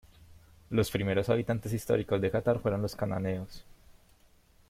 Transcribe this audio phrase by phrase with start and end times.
[0.71, 3.63] Los primeros habitantes históricos de Catar fueron los cananeos.